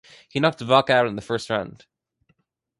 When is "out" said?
0.93-1.05